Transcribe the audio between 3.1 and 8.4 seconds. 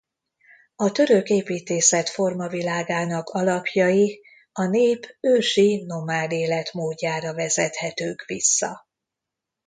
alapjai a nép ősi nomád életmódjára vezethetők